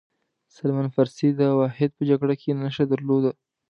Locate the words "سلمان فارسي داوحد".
0.55-1.89